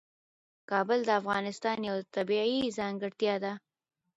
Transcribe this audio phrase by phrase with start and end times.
[0.69, 3.53] کابل د افغانستان یوه طبیعي ځانګړتیا ده.